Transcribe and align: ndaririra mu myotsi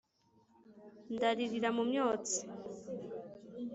ndaririra 1.15 1.69
mu 1.77 1.83
myotsi 1.89 2.39